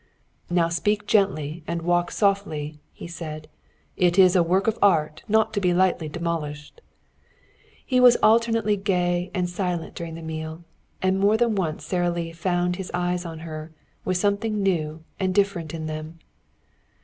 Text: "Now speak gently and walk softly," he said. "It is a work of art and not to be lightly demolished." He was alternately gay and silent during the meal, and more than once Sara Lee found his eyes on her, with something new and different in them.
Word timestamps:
"Now 0.49 0.67
speak 0.67 1.05
gently 1.05 1.63
and 1.67 1.83
walk 1.83 2.09
softly," 2.09 2.79
he 2.91 3.05
said. 3.05 3.47
"It 3.95 4.17
is 4.17 4.35
a 4.35 4.41
work 4.41 4.65
of 4.65 4.79
art 4.81 5.21
and 5.23 5.29
not 5.29 5.53
to 5.53 5.61
be 5.61 5.75
lightly 5.75 6.09
demolished." 6.09 6.81
He 7.85 7.99
was 7.99 8.17
alternately 8.23 8.77
gay 8.77 9.29
and 9.35 9.47
silent 9.47 9.93
during 9.93 10.15
the 10.15 10.23
meal, 10.23 10.63
and 11.03 11.19
more 11.19 11.37
than 11.37 11.53
once 11.53 11.85
Sara 11.85 12.09
Lee 12.09 12.31
found 12.33 12.77
his 12.77 12.89
eyes 12.95 13.25
on 13.27 13.41
her, 13.45 13.73
with 14.03 14.17
something 14.17 14.63
new 14.63 15.03
and 15.19 15.35
different 15.35 15.71
in 15.71 15.85
them. 15.85 16.17